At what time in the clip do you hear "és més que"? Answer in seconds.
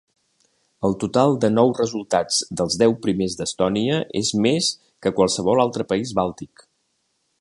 4.23-5.13